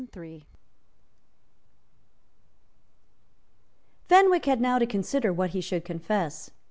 Fenwick 4.09 4.45
had 4.47 4.59
now 4.59 4.79
to 4.79 4.87
consider 4.87 5.31
what 5.31 5.51
he 5.51 5.61
should 5.61 5.85
confess. 5.85 6.49